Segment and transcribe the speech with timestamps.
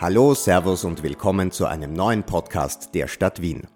[0.00, 3.66] Hallo, Servus und willkommen zu einem neuen Podcast der Stadt Wien.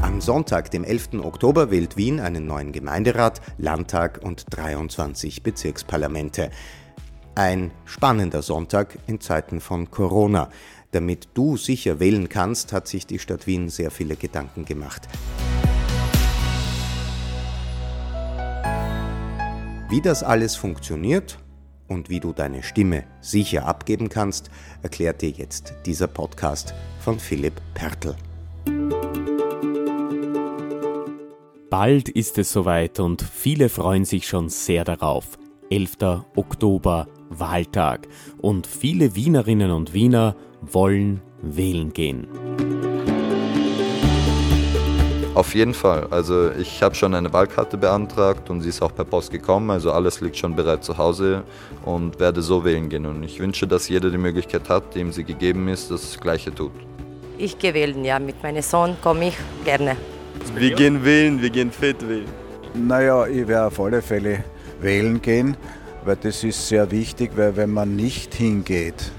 [0.00, 1.14] Am Sonntag, dem 11.
[1.24, 6.52] Oktober, wählt Wien einen neuen Gemeinderat, Landtag und 23 Bezirksparlamente.
[7.34, 10.48] Ein spannender Sonntag in Zeiten von Corona.
[10.92, 15.08] Damit du sicher wählen kannst, hat sich die Stadt Wien sehr viele Gedanken gemacht.
[19.88, 21.40] Wie das alles funktioniert
[21.88, 24.50] und wie du deine Stimme sicher abgeben kannst,
[24.82, 28.14] erklärt dir jetzt dieser Podcast von Philipp Pertl.
[31.70, 35.38] Bald ist es soweit und viele freuen sich schon sehr darauf.
[35.70, 36.24] 11.
[36.36, 38.06] Oktober, Wahltag.
[38.38, 42.28] Und viele Wienerinnen und Wiener wollen wählen gehen.
[45.36, 46.06] Auf jeden Fall.
[46.10, 49.70] Also ich habe schon eine Wahlkarte beantragt und sie ist auch per Post gekommen.
[49.70, 51.42] Also alles liegt schon bereit zu Hause
[51.84, 53.04] und werde so wählen gehen.
[53.04, 56.72] Und ich wünsche, dass jeder die Möglichkeit hat, dem sie gegeben ist, das Gleiche tut.
[57.36, 58.18] Ich gehe wählen, ja.
[58.18, 59.98] Mit meinem Sohn komme ich gerne.
[60.54, 62.28] Wir gehen wählen, wir gehen fit wählen.
[62.72, 64.42] Naja, ich werde auf alle Fälle
[64.80, 65.54] wählen gehen,
[66.06, 69.12] weil das ist sehr wichtig, weil wenn man nicht hingeht,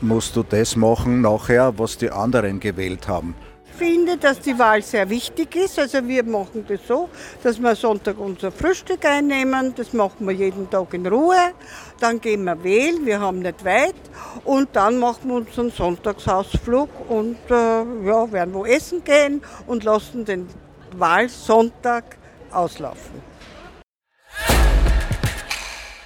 [0.00, 3.34] musst du das machen nachher, was die anderen gewählt haben
[3.76, 5.78] finde, dass die Wahl sehr wichtig ist.
[5.78, 7.08] Also wir machen das so,
[7.42, 9.74] dass wir Sonntag unser Frühstück einnehmen.
[9.76, 11.52] Das machen wir jeden Tag in Ruhe.
[12.00, 13.94] Dann gehen wir wählen, wir haben nicht weit.
[14.44, 20.24] Und dann machen wir unseren Sonntagsausflug und äh, ja, werden wo essen gehen und lassen
[20.24, 20.48] den
[20.96, 22.16] Wahlsonntag
[22.50, 23.36] auslaufen.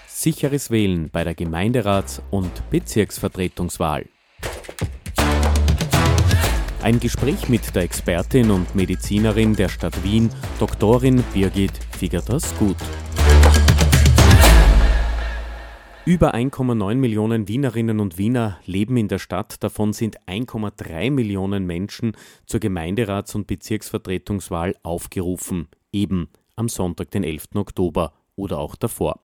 [0.06, 4.04] Sicheres Wählen bei der Gemeinderats- und Bezirksvertretungswahl.
[6.82, 12.76] Ein Gespräch mit der Expertin und Medizinerin der Stadt Wien, Doktorin Birgit Figerters-Gut.
[16.06, 22.16] Über 1,9 Millionen Wienerinnen und Wiener leben in der Stadt, davon sind 1,3 Millionen Menschen
[22.46, 27.56] zur Gemeinderats- und Bezirksvertretungswahl aufgerufen, eben am Sonntag, den 11.
[27.56, 29.20] Oktober oder auch davor.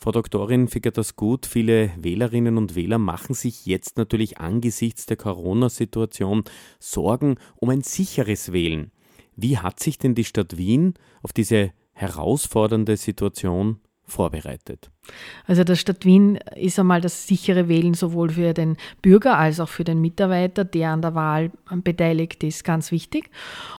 [0.00, 1.44] Frau Doktorin das gut.
[1.44, 6.44] Viele Wählerinnen und Wähler machen sich jetzt natürlich angesichts der Corona-Situation
[6.78, 8.92] Sorgen um ein sicheres Wählen.
[9.34, 14.90] Wie hat sich denn die Stadt Wien auf diese herausfordernde Situation vorbereitet?
[15.46, 19.68] Also der Stadt Wien ist einmal das sichere Wählen sowohl für den Bürger als auch
[19.68, 21.50] für den Mitarbeiter, der an der Wahl
[21.82, 23.30] beteiligt ist, ganz wichtig.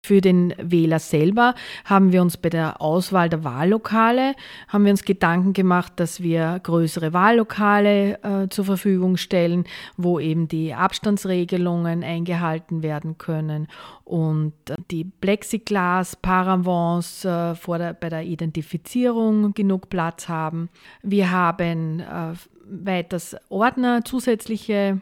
[0.03, 4.35] Für den Wähler selber haben wir uns bei der Auswahl der Wahllokale
[4.67, 9.65] haben wir uns Gedanken gemacht, dass wir größere Wahllokale äh, zur Verfügung stellen,
[9.97, 13.67] wo eben die Abstandsregelungen eingehalten werden können
[14.05, 20.69] und äh, die Plexiglas, Paravents äh, bei der Identifizierung genug Platz haben.
[21.03, 25.01] Wir wir haben äh, weiters Ordner zusätzliche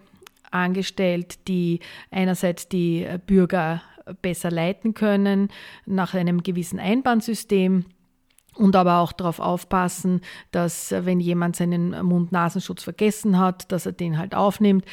[0.50, 1.80] angestellt, die
[2.10, 3.84] einerseits die Bürger
[4.24, 5.50] besser leiten können
[5.86, 7.86] nach einem gewissen Einbahnsystem
[8.56, 14.18] und aber auch darauf aufpassen, dass wenn jemand seinen Mund-Nasenschutz vergessen hat, dass er den
[14.18, 14.86] halt aufnimmt.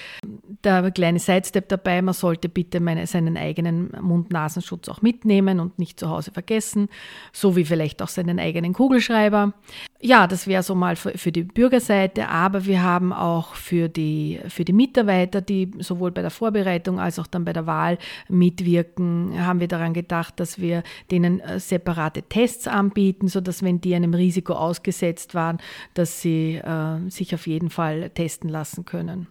[0.64, 6.00] Der kleine Sidestep dabei, man sollte bitte meine, seinen eigenen Mund-Nasenschutz auch mitnehmen und nicht
[6.00, 6.88] zu Hause vergessen,
[7.32, 9.52] so wie vielleicht auch seinen eigenen Kugelschreiber.
[10.00, 14.40] Ja, das wäre so mal für, für, die Bürgerseite, aber wir haben auch für die,
[14.48, 17.98] für die Mitarbeiter, die sowohl bei der Vorbereitung als auch dann bei der Wahl
[18.28, 23.80] mitwirken, haben wir daran gedacht, dass wir denen äh, separate Tests anbieten, sodass dass wenn
[23.80, 25.58] die einem Risiko ausgesetzt waren,
[25.94, 29.28] dass sie äh, sich auf jeden Fall testen lassen können.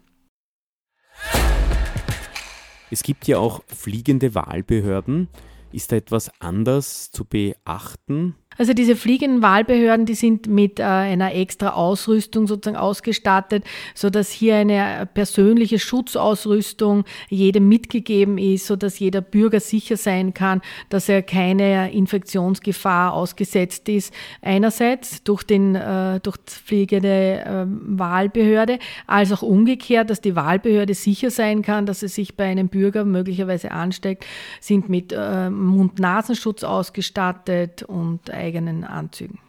[2.91, 5.29] Es gibt ja auch fliegende Wahlbehörden.
[5.71, 8.35] Ist da etwas anders zu beachten?
[8.57, 13.63] Also diese fliegenden Wahlbehörden, die sind mit äh, einer extra Ausrüstung sozusagen ausgestattet,
[13.95, 20.33] so dass hier eine persönliche Schutzausrüstung jedem mitgegeben ist, so dass jeder Bürger sicher sein
[20.33, 24.13] kann, dass er keine Infektionsgefahr ausgesetzt ist.
[24.41, 30.93] Einerseits durch den äh, durch die fliegende äh, Wahlbehörde, als auch umgekehrt, dass die Wahlbehörde
[30.93, 34.25] sicher sein kann, dass es sich bei einem Bürger möglicherweise ansteckt,
[34.59, 39.39] sind mit äh, Mund-Nasenschutz ausgestattet und eigenen Anzügen.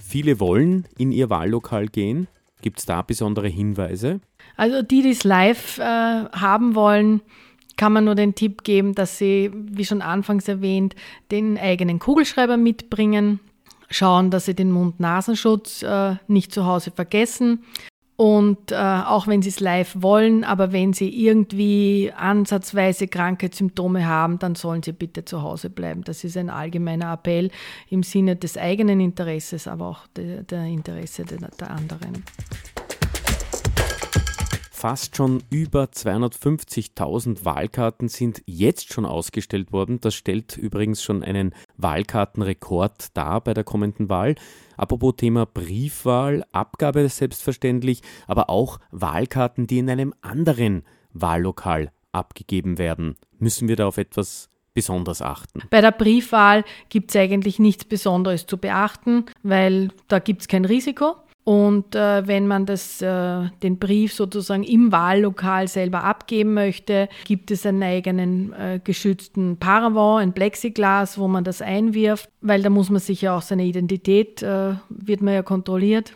[0.00, 2.28] Viele wollen in ihr Wahllokal gehen.
[2.60, 4.20] Gibt es da besondere Hinweise?
[4.56, 7.22] Also die, die es live äh, haben wollen,
[7.76, 10.94] kann man nur den Tipp geben, dass sie, wie schon anfangs erwähnt,
[11.30, 13.40] den eigenen Kugelschreiber mitbringen,
[13.90, 17.64] schauen, dass sie den Mund-Nasenschutz äh, nicht zu Hause vergessen
[18.16, 24.38] Und äh, auch wenn sie es live wollen, aber wenn sie irgendwie ansatzweise Krankheitssymptome haben,
[24.38, 26.04] dann sollen sie bitte zu Hause bleiben.
[26.04, 27.50] Das ist ein allgemeiner Appell
[27.88, 32.22] im Sinne des eigenen Interesses, aber auch der, der Interesse der, der anderen.
[34.82, 40.00] Fast schon über 250.000 Wahlkarten sind jetzt schon ausgestellt worden.
[40.00, 44.34] Das stellt übrigens schon einen Wahlkartenrekord dar bei der kommenden Wahl.
[44.76, 53.16] Apropos Thema Briefwahl, Abgabe selbstverständlich, aber auch Wahlkarten, die in einem anderen Wahllokal abgegeben werden.
[53.38, 55.62] Müssen wir da auf etwas besonders achten?
[55.70, 60.64] Bei der Briefwahl gibt es eigentlich nichts Besonderes zu beachten, weil da gibt es kein
[60.64, 61.16] Risiko.
[61.44, 67.50] Und äh, wenn man das, äh, den Brief sozusagen im Wahllokal selber abgeben möchte, gibt
[67.50, 72.90] es einen eigenen äh, geschützten Paravent, ein Plexiglas, wo man das einwirft, weil da muss
[72.90, 76.12] man sich ja auch seine Identität, äh, wird man ja kontrolliert.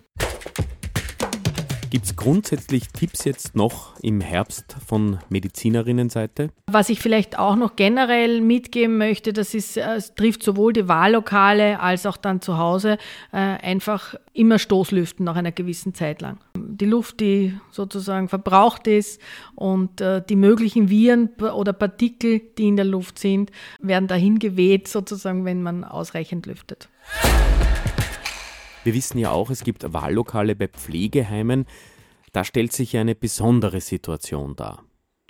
[1.97, 6.51] Gibt es grundsätzlich Tipps jetzt noch im Herbst von Medizinerinnenseite?
[6.71, 10.89] Was ich vielleicht auch noch generell mitgeben möchte, das ist, äh, es trifft sowohl die
[10.89, 12.99] Wahllokale als auch dann zu Hause,
[13.33, 16.37] äh, einfach immer Stoßlüften nach einer gewissen Zeit lang.
[16.55, 19.19] Die Luft, die sozusagen verbraucht ist
[19.55, 23.51] und äh, die möglichen Viren oder Partikel, die in der Luft sind,
[23.81, 26.91] werden dahin geweht, sozusagen, wenn man ausreichend lüftet.
[28.87, 31.67] Wir wissen ja auch, es gibt Wahllokale bei Pflegeheimen.
[32.33, 34.86] Da stellt sich eine besondere Situation dar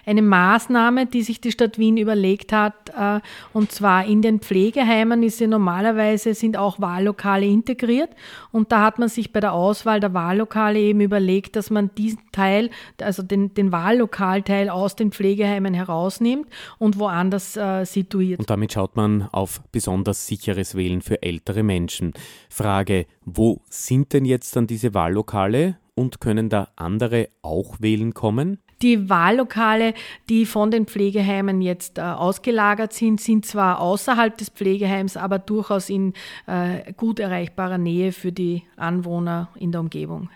[0.06, 2.90] eine Maßnahme, die sich die Stadt Wien überlegt hat.
[2.96, 3.20] Äh,
[3.52, 8.10] und zwar in den Pflegeheimen ist ja normalerweise sind auch Wahllokale integriert.
[8.52, 12.20] Und da hat man sich bei der Auswahl der Wahllokale eben überlegt, dass man diesen
[12.30, 12.70] Teil,
[13.00, 16.46] also den, den Wahllokalteil aus den Pflegeheimen herausnimmt
[16.78, 18.38] und woanders äh, situiert.
[18.38, 22.12] Und damit schaut man auf besonders sicheres Wählen für ältere Menschen.
[22.48, 28.58] Frage, wo sind denn jetzt dann diese Wahllokale und können da andere auch wählen kommen?
[28.82, 29.94] Die Wahllokale,
[30.28, 35.88] die von den Pflegeheimen jetzt äh, ausgelagert sind, sind zwar außerhalb des Pflegeheims, aber durchaus
[35.88, 36.12] in
[36.46, 40.28] äh, gut erreichbarer Nähe für die Anwohner in der Umgebung.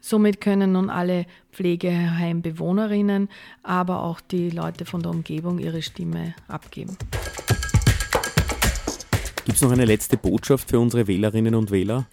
[0.00, 3.28] Somit können nun alle Pflegeheimbewohnerinnen,
[3.62, 6.96] aber auch die Leute von der Umgebung ihre Stimme abgeben.
[9.44, 12.06] Gibt es noch eine letzte Botschaft für unsere Wählerinnen und Wähler?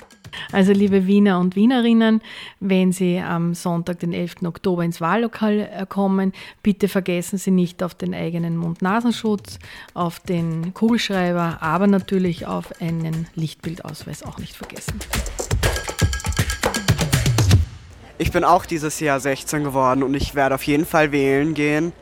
[0.52, 2.22] Also liebe Wiener und Wienerinnen,
[2.60, 4.44] wenn Sie am Sonntag, den 11.
[4.46, 6.34] Oktober ins Wahllokal äh, kommen,
[6.64, 9.60] bitte vergessen Sie nicht auf den eigenen Mund-Nasenschutz,
[9.94, 15.00] auf den Kugelschreiber, aber natürlich auf einen Lichtbildausweis auch nicht vergessen.
[18.20, 21.94] Ich bin auch dieses Jahr 16 geworden und ich werde auf jeden Fall wählen gehen,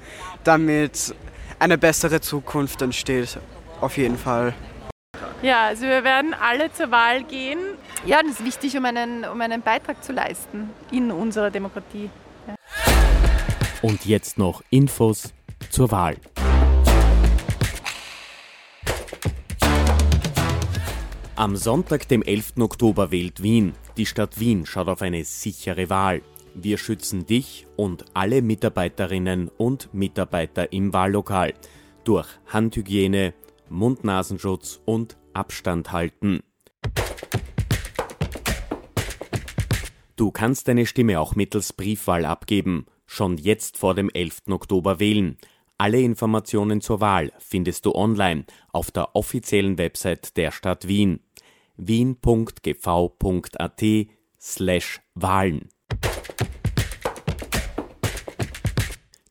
[0.45, 1.13] damit
[1.59, 3.37] eine bessere Zukunft entsteht.
[3.81, 4.53] Auf jeden Fall.
[5.41, 7.59] Ja, also wir werden alle zur Wahl gehen.
[8.05, 12.11] Ja, das ist wichtig, um einen, um einen Beitrag zu leisten in unserer Demokratie.
[12.47, 12.55] Ja.
[13.81, 15.33] Und jetzt noch Infos
[15.71, 16.15] zur Wahl.
[21.35, 22.53] Am Sonntag, dem 11.
[22.59, 23.73] Oktober, wählt Wien.
[23.97, 26.21] Die Stadt Wien schaut auf eine sichere Wahl.
[26.53, 31.55] Wir schützen dich und alle Mitarbeiterinnen und Mitarbeiter im Wahllokal
[32.03, 33.33] durch Handhygiene,
[33.69, 36.43] Mund-Nasenschutz und Abstand halten.
[40.15, 42.85] Du kannst deine Stimme auch mittels Briefwahl abgeben.
[43.05, 44.43] Schon jetzt vor dem 11.
[44.49, 45.37] Oktober wählen.
[45.77, 51.19] Alle Informationen zur Wahl findest du online auf der offiziellen Website der Stadt Wien
[51.77, 52.73] wien.gv.at
[54.39, 55.69] slash Wahlen.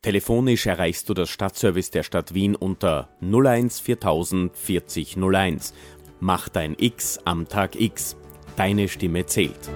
[0.03, 5.73] Telefonisch erreichst du das Stadtservice der Stadt Wien unter 01 4000 40 01.
[6.21, 8.17] Mach dein X am Tag X.
[8.57, 9.71] Deine Stimme zählt.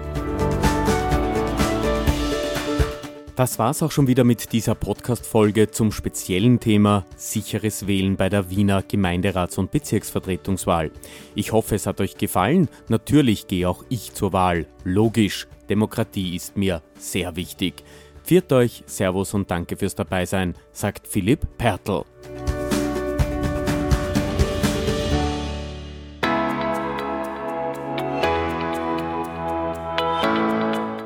[3.39, 8.51] Das war's auch schon wieder mit dieser Podcast-Folge zum speziellen Thema sicheres Wählen bei der
[8.51, 10.91] Wiener Gemeinderats- und Bezirksvertretungswahl.
[11.37, 12.69] Ich hoffe, es hat euch gefallen.
[12.89, 14.67] Natürlich gehe auch ich zur Wahl.
[14.83, 15.47] Logisch.
[15.69, 17.85] Demokratie ist mir sehr wichtig.
[18.25, 22.03] Viert euch, Servus und danke fürs Dabeisein, sagt Philipp Pertl.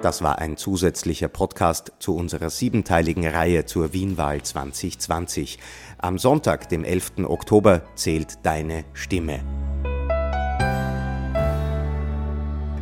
[0.03, 5.61] Das war ein zusätzlicher Podcast zu unserer siebenteiligen Reihe zur Wienwahl 2020.
[5.99, 7.25] Am Sonntag, dem 11.
[7.25, 9.39] Oktober, zählt deine Stimme.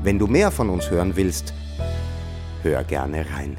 [0.02, 1.52] Wenn du mehr von uns hören willst,
[2.62, 3.58] hör gerne rein.